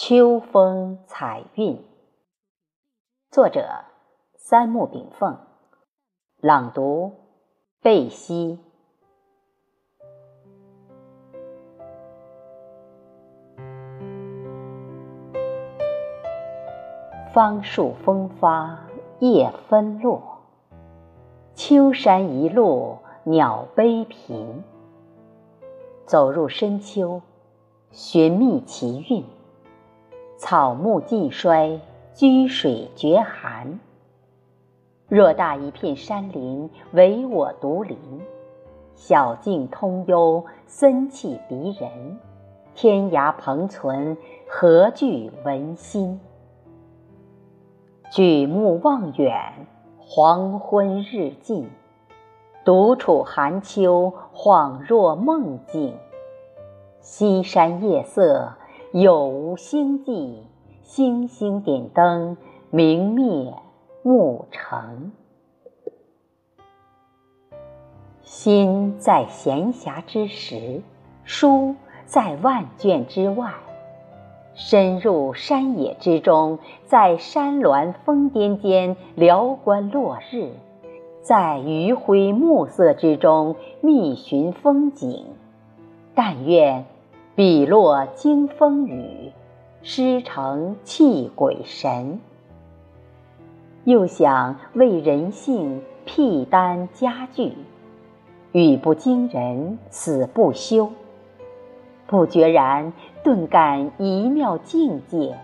[0.00, 1.84] 秋风彩韵，
[3.32, 3.68] 作者
[4.36, 5.36] 三木炳凤，
[6.40, 7.14] 朗读
[7.82, 8.60] 贝西。
[17.34, 18.84] 芳树风发
[19.18, 20.22] 叶纷落，
[21.56, 24.62] 秋山一路鸟悲频。
[26.06, 27.20] 走入深秋，
[27.90, 29.24] 寻觅奇韵。
[30.38, 31.80] 草木尽衰，
[32.14, 33.80] 居水绝寒。
[35.10, 37.98] 偌大一片山林，唯我独临。
[38.94, 42.18] 小径通幽，森气逼人。
[42.76, 44.16] 天涯蓬存，
[44.48, 46.20] 何惧闻心？
[48.12, 49.34] 举目望远，
[49.98, 51.68] 黄昏日近。
[52.64, 55.96] 独处寒秋，恍若梦境。
[57.00, 58.52] 西山夜色。
[58.92, 60.42] 有无星际，
[60.82, 62.38] 星星点灯，
[62.70, 63.52] 明灭
[64.02, 65.12] 暮成。
[68.22, 70.80] 心在闲暇之时，
[71.24, 71.74] 书
[72.06, 73.52] 在万卷之外。
[74.54, 80.52] 深入山野之中，在山峦峰巅间辽观落日，
[81.20, 85.26] 在余晖暮色之中觅寻风景。
[86.14, 86.86] 但愿。
[87.38, 89.30] 笔落惊风雨，
[89.84, 92.18] 诗成泣鬼神。
[93.84, 97.52] 又想为人性辟丹家具，
[98.50, 100.90] 语不惊人死不休。
[102.08, 105.38] 不觉然顿感一妙境界：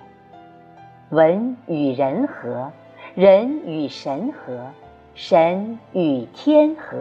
[1.11, 2.73] 文与人和，
[3.15, 4.67] 人与神和，
[5.15, 6.97] 神与天和。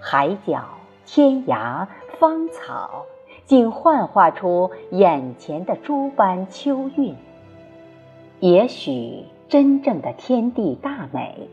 [0.00, 0.64] 海角
[1.04, 1.86] 天涯
[2.18, 3.04] 芳草。
[3.46, 7.14] 竟幻化出眼前的诸般秋韵。
[8.40, 11.48] 也许真正的天地大美，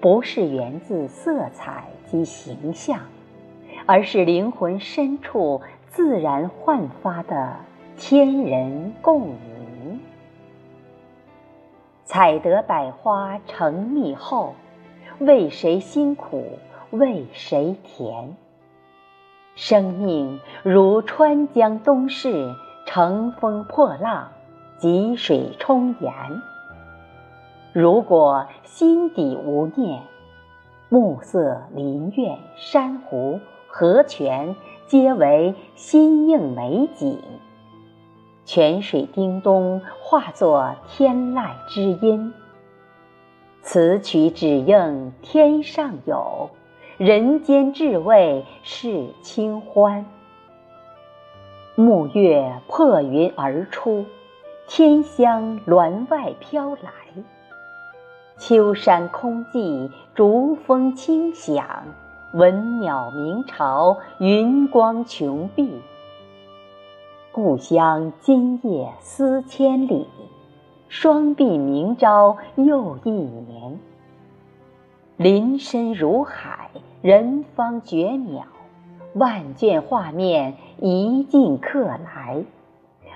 [0.00, 3.00] 不是源自色彩及形象，
[3.86, 7.56] 而是灵魂深处自然焕发的
[7.96, 10.00] 天人共鸣。
[12.06, 14.54] 采得百花成蜜后，
[15.18, 16.58] 为谁辛苦
[16.90, 18.36] 为谁甜？
[19.56, 22.52] 生命如川江东逝，
[22.86, 24.32] 乘风破浪，
[24.78, 26.12] 急水冲岩。
[27.72, 30.02] 如果心底无念，
[30.88, 33.38] 暮色林苑、珊瑚、
[33.68, 34.56] 河泉，
[34.88, 37.20] 皆为心应美景。
[38.44, 42.34] 泉水叮咚，化作天籁之音。
[43.62, 46.50] 此曲只应天上有。
[46.96, 50.06] 人间至味是清欢，
[51.74, 54.04] 暮月破云而出，
[54.68, 56.92] 天香峦外飘来。
[58.38, 61.66] 秋山空寂，竹风轻响，
[62.32, 65.82] 闻鸟鸣巢，云光穷碧。
[67.32, 70.06] 故乡今夜思千里，
[70.86, 73.80] 双鬓明朝又一年。
[75.16, 76.70] 林深如海，
[77.00, 78.42] 人方绝渺。
[79.14, 82.42] 万卷画面一镜刻来，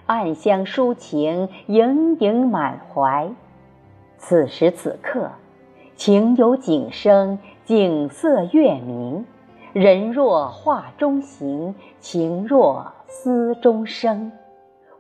[0.07, 3.29] 暗香抒情，盈盈满怀。
[4.17, 5.33] 此时此刻，
[5.97, 9.27] 情有景生，景色月明。
[9.73, 14.31] 人若画中行，情若思中生。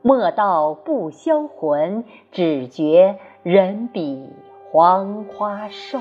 [0.02, 4.32] 莫道不销魂，只觉人比
[4.72, 6.00] 黄花瘦。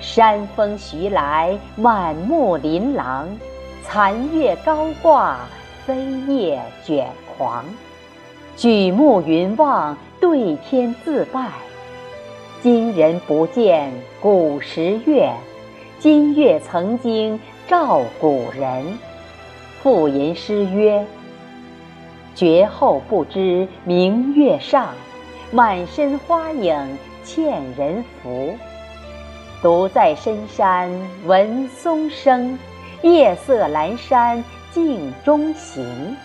[0.00, 3.26] 山风徐来，满目琳琅；
[3.82, 5.38] 残月高挂，
[5.84, 5.96] 飞
[6.28, 7.64] 叶卷狂。
[8.56, 11.48] 举目云望，对天自拜。
[12.62, 15.32] 今人不见古时月，
[15.98, 18.98] 今月曾经照古人。
[19.82, 21.06] 赋吟诗曰
[22.34, 24.88] ：“绝后不知明月上，
[25.50, 28.54] 满身花影欠人扶。”
[29.60, 30.88] 独在深山
[31.26, 32.56] 闻松声，
[33.02, 36.16] 夜色阑珊镜中行。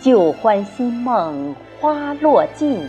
[0.00, 2.88] 旧欢新梦花落尽，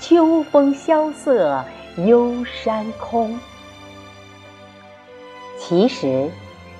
[0.00, 1.62] 秋风萧瑟
[1.98, 3.38] 幽山空。
[5.58, 6.30] 其实，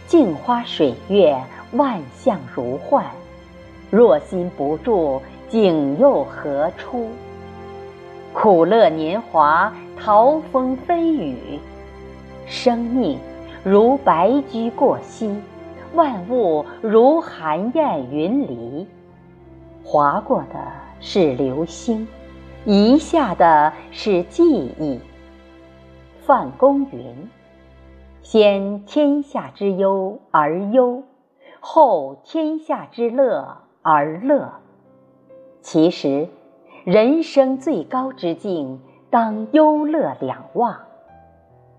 [0.07, 1.39] 镜花水月，
[1.73, 3.05] 万象如幻。
[3.91, 5.21] 若心不住，
[5.51, 7.11] 景又何出？
[8.33, 11.61] 苦乐年华，桃风飞雨。
[12.47, 13.19] 生命
[13.65, 15.35] 如白驹过隙，
[15.95, 18.87] 万物如寒雁云离。
[19.85, 20.59] 划过的
[21.01, 22.07] 是流星，
[22.65, 24.45] 遗下的是记
[24.79, 25.01] 忆。
[26.21, 27.29] 范公云
[28.23, 31.03] ：“先天下之忧而忧，
[31.59, 34.53] 后天下之乐而乐。”
[35.63, 36.29] 其实，
[36.85, 38.81] 人生最高之境，
[39.11, 40.77] 当忧乐两忘。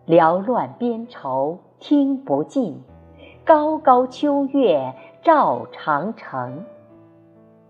[0.05, 2.83] 缭乱边愁听不尽，
[3.45, 6.65] 高高秋月照长城。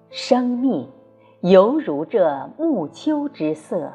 [0.09, 0.89] 生命
[1.41, 3.91] 犹如这暮秋之色，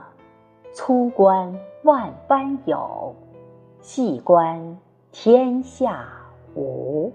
[0.72, 1.52] 粗观
[1.82, 3.14] 万般有，
[3.80, 4.78] 细观
[5.10, 6.06] 天下
[6.54, 7.12] 无。